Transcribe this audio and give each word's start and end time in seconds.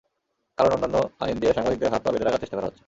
কারণ, 0.57 0.71
অন্যান্য 0.71 0.97
আইন 1.19 1.35
দিয়ে 1.39 1.53
সাংবাদিকদের 1.53 1.91
হাত-পা 1.93 2.11
বেঁধে 2.11 2.25
রাখার 2.25 2.39
চেষ্টা 2.39 2.57
করা 2.57 2.67
হচ্ছে। 2.67 2.79